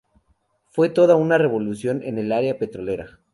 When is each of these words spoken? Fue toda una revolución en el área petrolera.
Fue 0.71 0.89
toda 0.89 1.15
una 1.15 1.37
revolución 1.37 2.01
en 2.01 2.17
el 2.17 2.31
área 2.31 2.57
petrolera. 2.57 3.19